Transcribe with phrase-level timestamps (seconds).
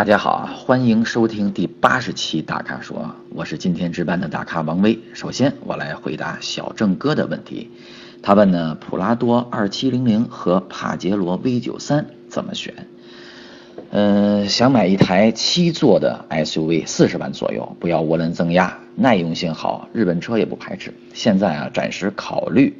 [0.00, 4.98] 大家好，欢迎收听第八十期大咖说，我是今天值班的大咖王威。
[5.12, 7.70] 首先，我来回答小郑哥的问题。
[8.22, 12.72] 他问呢，普拉多二七零零和帕杰罗 V 九三怎么选？
[13.90, 20.94] 嗯，想买一台七座的 SUV，四十万左右，不要涡轮增压，耐用性好，日本车也不排斥。
[21.12, 22.74] 现在啊，暂时考虑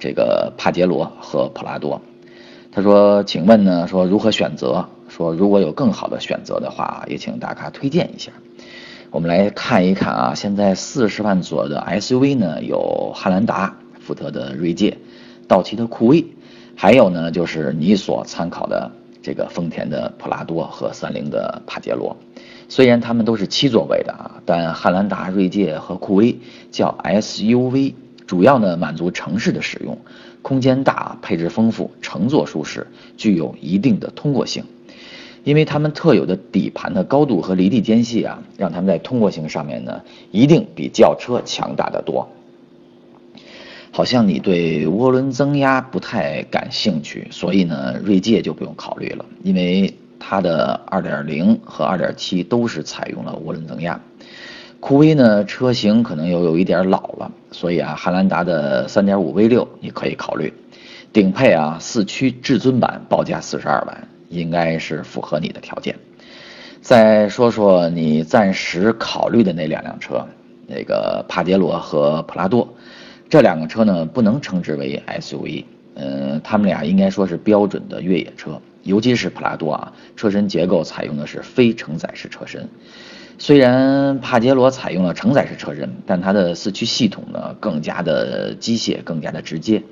[0.00, 2.02] 这个帕杰罗和普拉多。
[2.72, 4.88] 他说，请问呢，说如何选择？
[5.14, 8.32] 说如果有更好的选择的话，也请大咖推荐一下。
[9.12, 14.98] 我们来看一看啊，现在四十万左右的 SUV 呢，有汉兰达、福特的锐界、
[15.46, 16.26] 道奇的酷威，
[16.74, 18.90] 还有呢就是你所参考的
[19.22, 22.16] 这个丰田的普拉多和三菱的帕杰罗。
[22.68, 26.36] 虽然他们都是七座位的啊，但汉兰达、锐界和酷威
[26.72, 27.94] 叫 SUV，
[28.26, 29.96] 主要呢满足城市的使用，
[30.42, 34.64] 空间大，配置丰富，乘坐舒适，具有一定的通过性。
[35.44, 42.28] 因为他们特有的底盘的高度和离地间隙啊，让他们在通过性上面呢，一定比轿车强大的多。
[43.92, 54.00] 好像你对涡轮增压不太感兴趣，所以呢，锐界就不用考虑了，因为它的2.0和2.7都是采用了涡轮增压。
[54.80, 60.52] 酷威呢，车型可能又有一点老了，所以啊，汉兰达的3.5 V6 你可以考虑，
[61.12, 64.08] 顶配啊四驱至尊版报价42万。
[64.34, 65.96] 应该是符合你的条件。
[66.80, 70.26] 再说说你暂时考虑的那两辆车，
[70.66, 72.68] 那个帕杰罗和普拉多，
[73.28, 78.60] 这两个车呢不能称之为 SUV，嗯，他们俩应该说是标准的越野车。
[78.82, 82.68] 尤其是普拉多啊，车身结构采用的是非承载式车身，
[83.38, 89.82] 虽然帕杰罗采用了承载式车身，但它的四驱系统呢更加的机械，更加的直接。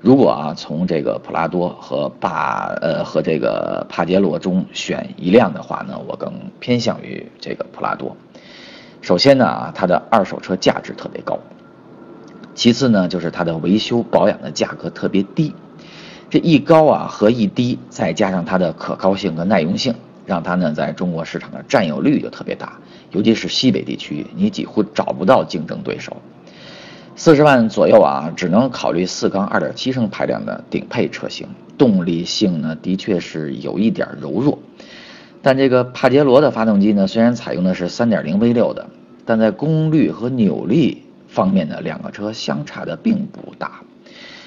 [0.00, 8.16] 如果啊，从这个普拉多和帕呃和这个帕杰罗中选一辆的话呢，我更偏向于这个普拉多。
[9.00, 11.36] 首先呢啊，它的二手车价值特别高；
[12.54, 15.52] 其次呢，就是它的维修保养的价格特别低。
[16.30, 19.94] 这一高啊和一低，再加上它的可靠性和耐用性，
[20.26, 22.78] 让它呢在中国市场的占有率就特别大，
[23.10, 26.16] 尤其是西北地区，你几乎找不到竞争对手。
[27.20, 34.56] 四十万左右啊，只能考虑四缸二点七升排量的顶配车型，动力性呢的确是有一点柔弱。
[35.42, 38.88] 但这个帕杰罗的发动机呢，虽然采用的是三点零 V 六的，
[39.26, 43.80] 但在功率和扭力方面呢，两个车相差的并不大。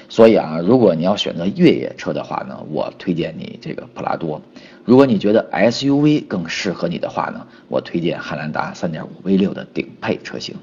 [0.08, 4.40] 所以啊，如果你要选择越野车的话呢，我推荐你这个普拉多；
[4.86, 10.56] 如果你觉得 SUV 更适合你的话呢，我推荐汉兰达三点五 V 六的顶配车型。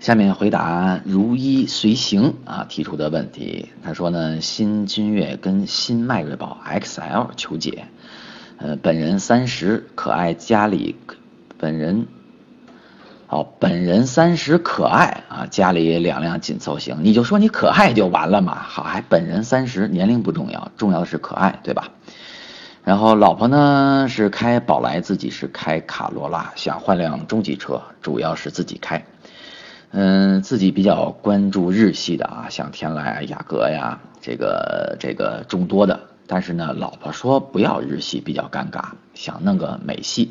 [0.00, 3.68] 下面回答如一随行啊提出的问题。
[3.84, 7.84] 他说呢，新君越跟新迈锐宝 XL 求解。
[8.56, 10.96] 呃，本人三十，可爱家里，
[11.58, 12.06] 本人，
[13.28, 17.00] 哦，本人三十可爱啊，家里两辆紧凑型。
[17.02, 18.54] 你就说你可爱就完了嘛。
[18.54, 21.90] 好，还本人三十，年龄不重要，重要的是可爱，对吧？
[22.84, 29.04] 然后老婆呢是开宝来，自己是开卡罗拉，想换辆中级车，主要是自己开。
[29.92, 35.98] 嗯，自己比较关注日系的啊，像天籁、雅阁呀，这个这个众多的。
[36.26, 38.84] 但是呢，老婆说不要日系，比较尴尬，
[39.14, 40.30] 想弄个美系，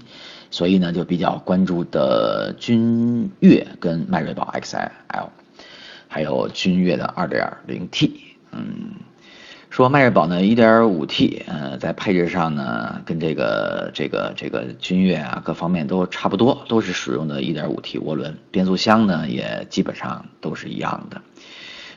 [0.49, 4.89] 所以呢就比较关注的君越跟迈锐宝 XL，
[6.07, 8.11] 还有君越的 2.0T，
[8.51, 8.91] 嗯。
[9.69, 21.21] 说迈锐宝呢，1.5T，呃，在配置上呢，跟这个这个这个君越啊，各方面都差不多，都是使用的 1.5T 涡轮，变速箱呢也基本上都是一样的。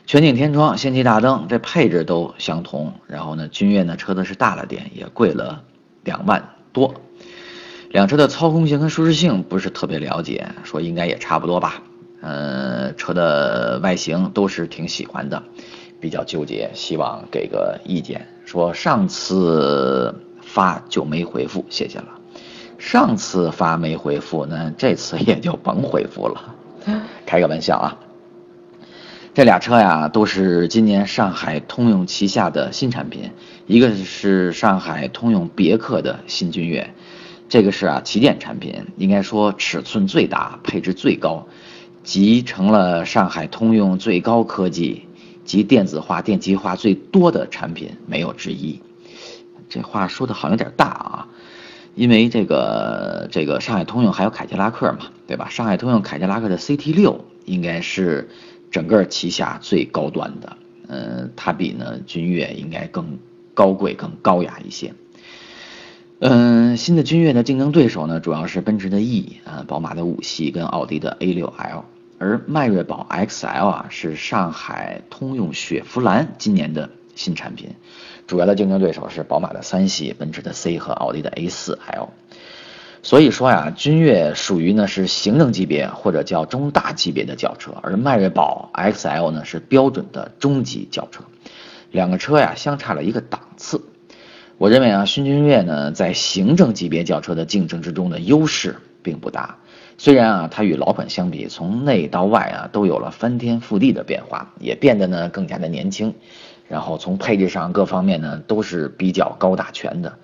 [0.05, 2.93] 全景天窗、氙气大灯，这配置都相同。
[3.07, 5.63] 然后呢，君越呢车子是大了点，也贵了
[6.03, 6.93] 两万多。
[7.89, 11.81] 两车的操控性和舒适性不是特别了解，说应该也差不多吧。
[12.21, 15.41] 呃，车的外形都是挺喜欢的。
[16.03, 18.27] 比较纠结，希望给个意见。
[18.43, 22.07] 说上次发就没回复，谢谢了。
[22.77, 26.53] 上次发没回复，那这次也就甭回复了。
[27.25, 27.97] 开个玩笑啊。
[29.33, 33.31] 这俩车呀，都是今年上海通用旗下的新产品，
[33.65, 36.93] 一个是上海通用别克的新君越，
[37.47, 41.47] 这个是啊旗舰产品，应该说尺寸最大，配置最高，
[42.03, 45.07] 集成了上海通用最高科技。
[45.45, 48.79] 及电子化、电气化最多的产品没有之一，
[49.69, 51.27] 这话说的好像有点大啊，
[51.95, 55.49] 因为这个这个上海通用还有凯迪拉克嘛，对吧？
[55.49, 58.29] 上海通用凯迪拉克的 CT 六应该是
[58.71, 60.57] 整个旗下最高端的，
[60.87, 63.19] 嗯，它比呢君越应该更
[63.53, 64.93] 高贵、更高雅一些。
[66.19, 71.83] 嗯，新的君越的竞争对手呢，主要是奔驰的 E 啊，宝马的五系跟奥迪的 A6L，
[72.23, 77.71] 而迈锐宝 XL 啊是上海通用雪佛兰今年的新产品，
[78.27, 82.07] 主要的竞争对手是宝马的三系、奔驰的 C 和奥迪的 A4L。
[83.01, 91.25] 所以说呀，君越属于呢是行政级别或者叫中大级别的轿车，而迈锐宝 XL 呢是标准的中级轿车，
[91.91, 93.81] 两个车呀相差了一个档次。
[94.57, 99.57] 我认为啊，新君越呢在行政级别轿车的竞争之中的优势并不大。
[99.97, 106.13] 虽然啊，它与老款相比，从内到外啊都有了翻天覆地的变化，也变得呢更加的年轻，
[106.67, 110.17] 然后从配置上各方面呢都是比较高大全的。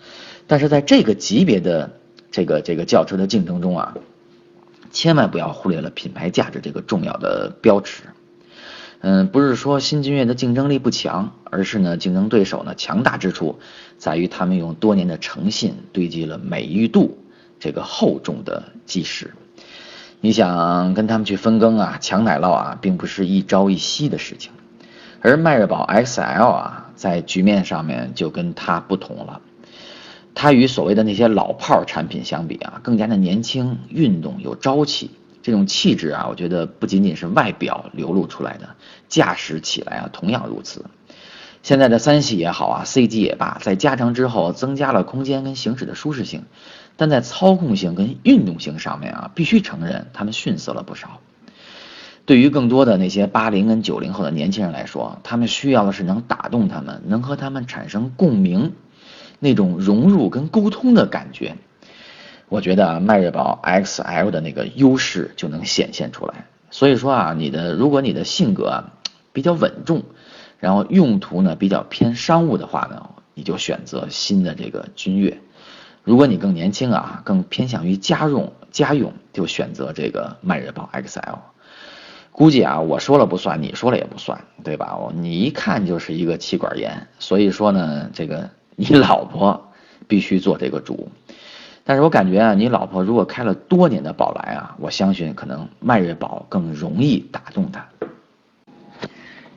[0.48, 1.92] 但是在这个级别的
[2.31, 3.95] 这个这个轿车的竞争中啊，
[4.92, 8.04] 千万不要忽略了品牌价值这个重要的标尺。
[9.01, 13.60] 嗯，不是说新君越的竞争力不强，而是呢竞争对手呢强大之处
[13.98, 17.18] 在于他们用多年的诚信堆积了美誉度
[17.60, 19.33] 这个厚重的基石。
[20.21, 24.51] 你想跟他们去分羹啊、抢奶酪啊，并不是一朝一夕的事情。
[25.21, 29.42] 而迈锐宝 XL 啊，在局面上面就跟它不同了。
[30.36, 35.12] 它与所谓的那些老炮产品相比啊，更加的年轻、运动、有朝气。
[35.42, 38.69] 这种气质啊，我觉得不仅仅是外表流露出来的，
[39.07, 40.86] 驾驶起来啊同样如此。
[41.63, 46.44] 现在的三系也好啊，C 级也罢，在加长之后增加了空间跟行驶的舒适性，
[47.00, 51.22] 但在操控性跟运动性上面啊，必须承认他们逊色了不少。
[52.25, 58.74] 对于更多的那些八零跟九零后的年轻人来说，他们需要的是能打动他们，能和他们产生共鸣。
[59.40, 61.56] 那种融入跟沟通的感觉，
[62.50, 66.48] 我觉得迈锐宝 XL 的那个优势就能显现出来。
[66.69, 68.84] 所以说啊，你的如果你的性格
[69.31, 70.04] 比较稳重，
[70.60, 75.40] 然后用途呢比较偏商务的话呢，你就选择新的这个君越。
[76.04, 81.38] 如果你更年轻啊，更偏向于家用家用，就选择这个迈锐宝 XL。
[82.31, 84.98] 估计啊，我说了不算，你说了也不算，对吧？
[85.13, 88.50] 你一看就是一个气管炎，所以说呢，这个。
[88.81, 89.74] 你老婆
[90.07, 91.10] 必须做这个主，
[91.84, 97.88] 但是我感觉啊，你老婆如果开了多年的宝来啊，我相信可能迈锐宝更容易打动她。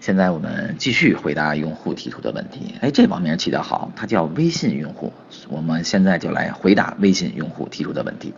[0.03, 2.75] 现在我们继续回答用户提出的问题。
[2.81, 5.13] 哎，这网名起得好，它叫微信用户。
[5.49, 8.35] 我们现在就来回答微信用户提出的问题。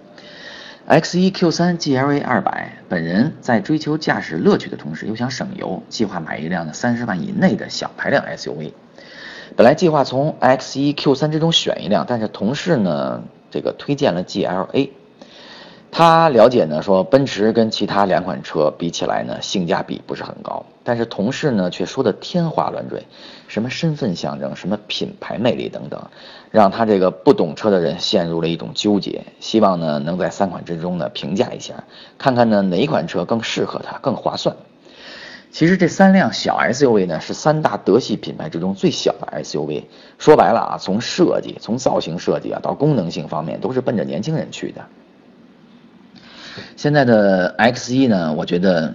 [0.86, 8.72] X1 Q3 GLA 200，本人在追求驾驶乐趣的同时，又想省油，计划买一辆三十万以内的小排量 SUV。
[9.56, 14.90] 本来计划从 X1、Q3 之中选一辆，但是同事呢，这个推荐了 GLA。
[15.96, 20.66] 他了解呢，说奔驰跟其他两款车比起来呢，性价比不是很高。
[20.82, 23.06] 但是同事呢，却说的天花乱坠，
[23.46, 26.04] 什么身份象征，什么品牌魅力等等，
[26.50, 29.24] 让他这个不懂车的人陷入了一种纠结。
[29.38, 31.84] 希望呢，能在三款之中呢评价一下，
[32.18, 34.56] 看看呢哪款车更适合他，更划算。
[35.52, 39.84] 其实这三辆小 SUV 呢，是三大德系品牌之中最小的 SUV。
[40.18, 44.84] 说白了啊，从设计、从造型设计啊，到功能性方面，都是奔着年轻人去的。
[46.76, 48.94] 现在的 X1 呢，我觉得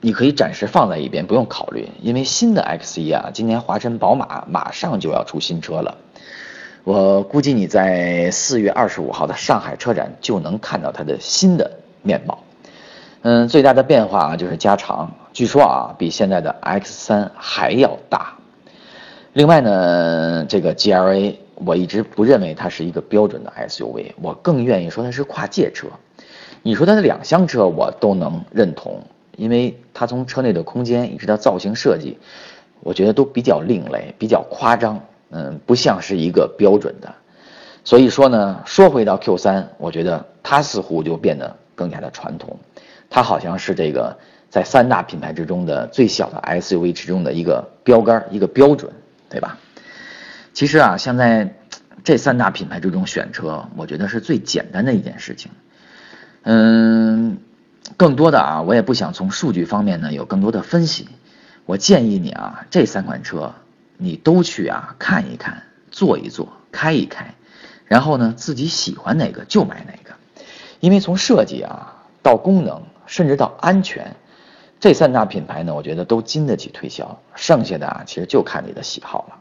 [0.00, 5.96] 你可以暂时放在一边，不用考虑，因为新的 X1 啊，今年华晨宝马马上就要出新车了。
[6.84, 11.70] 我估计你在四月二十五号的上海车展就能看到它的新的
[12.02, 12.44] 面貌。
[13.22, 18.34] 嗯，最大的变化啊就是加长，据说啊比现在的 X3 还要大。
[19.32, 25.88] 另外呢，这个 GLA 我一直不认为它是一个标准的 SUV，我更愿意说它是跨界车。
[26.62, 29.02] 你说它的两厢车我都能认同，
[29.36, 32.18] 因为它从车内的空间一直到造型设计，
[32.80, 35.00] 我觉得都比较另类，比较夸张，
[35.30, 37.14] 嗯，不像是一个标准的。
[37.84, 42.58] 所以说呢，说回到 Q 三我觉得它似乎就变得更加的传统。
[43.08, 44.18] 它好像是这个
[44.50, 48.92] 在三大品牌之中的最小的 SUV 之中的一个标杆，一个标准，
[49.30, 49.58] 对吧？
[50.52, 51.54] 其实啊，像在
[52.04, 55.50] 这三大品牌之中选车，我觉得是最简单的一件事情。
[56.50, 57.36] 嗯，
[57.98, 61.06] 更多的啊，我也不想从数据方面呢有更多的分析。
[61.66, 63.52] 我建议你啊，这三款车
[63.98, 67.34] 你都去啊看一看，坐一坐，开一开，
[67.84, 70.16] 然后呢自己喜欢哪个就买哪个，
[70.80, 72.82] 因为从设计啊到功能。
[73.10, 74.16] 甚至到安全，
[74.80, 77.18] 这三大品牌呢，我觉得都经得起推销。
[77.34, 79.38] 剩下的啊，其实就看你的喜好了。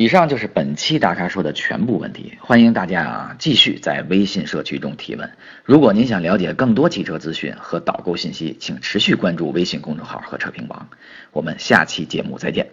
[0.00, 5.30] 以上就是本期大咖说的全部问题，欢迎大家啊继续在微信社区中提问。
[5.62, 10.88] 如果您想了解更多汽车资讯和导购信息，请持续关注微信公众号和车评网。
[11.32, 12.69] 我们下期节目再见。